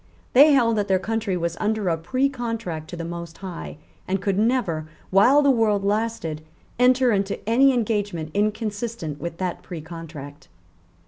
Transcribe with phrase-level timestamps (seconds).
[0.33, 3.77] They held that their country was under a precontract to the Most High,
[4.07, 6.41] and could never, while the world lasted,
[6.79, 10.47] enter into any engagement inconsistent with that precontract.